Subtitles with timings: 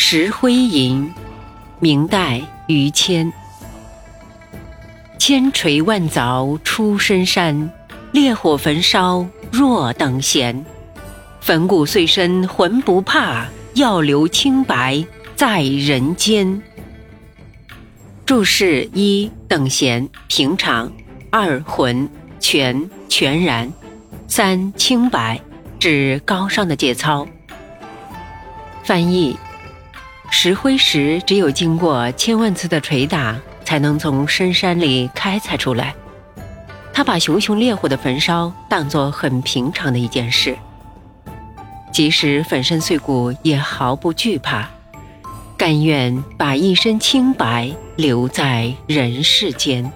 [0.00, 1.12] 石灰吟，
[1.80, 3.30] 明代于谦。
[5.18, 7.68] 千锤万凿出深山，
[8.12, 10.64] 烈火焚烧若等闲。
[11.40, 16.62] 粉骨碎身浑不怕，要留清白在人间。
[18.24, 20.88] 注释一：等闲，平常；
[21.28, 22.08] 二：浑，
[22.38, 23.68] 全，全然；
[24.28, 25.40] 三：清白，
[25.80, 27.26] 指高尚的节操。
[28.84, 29.36] 翻译。
[30.30, 35.94] 石灰石只有经过千万次的捶打，才能从深山里开采出来。
[36.92, 40.56] 他把熊熊烈火的焚烧当作很平常的一件事，
[41.92, 44.68] 即使粉身碎骨也毫不惧怕，
[45.56, 49.90] 甘愿把一身清白留在人世间。